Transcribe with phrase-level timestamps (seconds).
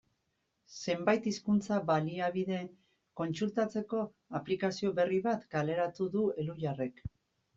[0.91, 2.61] Zenbait hizkuntza-baliabide
[3.21, 4.01] kontsultatzeko
[4.39, 7.05] aplikazio berri bat kaleratu du Elhuyarrek.